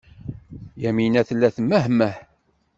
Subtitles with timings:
[0.83, 2.15] Yamina tella temmehmeh.